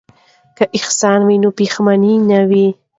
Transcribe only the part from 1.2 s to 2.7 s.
وي نو پښیماني نه وي.